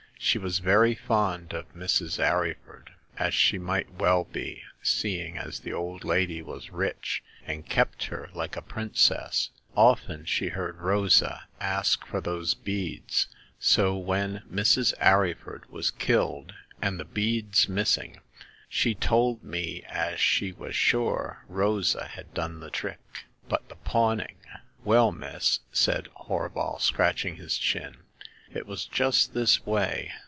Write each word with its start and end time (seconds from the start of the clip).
She 0.23 0.37
was 0.37 0.59
very 0.59 0.93
fond 0.93 1.51
of 1.51 1.73
Mrs. 1.73 2.23
Arryford, 2.23 2.91
as 3.17 3.33
she 3.33 3.57
well 3.57 4.23
might 4.23 4.31
be, 4.31 4.61
seeing 4.83 5.35
as 5.39 5.61
the 5.61 5.73
old 5.73 6.03
lady 6.05 6.43
was 6.43 6.69
rich 6.69 7.23
and 7.43 7.67
kept 7.67 8.05
her 8.05 8.29
like 8.35 8.55
a 8.55 8.61
princess. 8.61 9.49
Often 9.75 10.25
she 10.25 10.49
heard 10.49 10.77
Rosa 10.77 11.47
ask 11.59 12.05
for 12.05 12.21
those 12.21 12.53
beads, 12.53 13.29
so 13.59 13.97
when 13.97 14.41
Mrs. 14.47 14.93
Arryford 14.99 15.65
was 15.71 15.89
killed 15.89 16.53
and 16.83 16.99
the 16.99 17.03
beads 17.03 17.67
missing 17.67 18.19
she 18.69 18.93
told 18.93 19.43
me 19.43 19.81
as 19.89 20.19
she 20.19 20.51
was 20.51 20.75
sure 20.75 21.43
Rosa 21.49 22.05
had 22.09 22.31
done 22.35 22.59
the 22.59 22.69
trick." 22.69 22.99
But 23.49 23.69
the 23.69 23.75
pawning? 23.75 24.37
*'" 24.55 24.71
Well, 24.85 25.11
miss," 25.11 25.61
said 25.71 26.09
Horval, 26.15 26.79
scratching 26.79 27.37
his 27.37 27.57
chin," 27.57 27.97
it 28.61 28.67
was 28.67 28.85
just 28.85 29.33
this 29.33 29.65
way. 29.65 30.11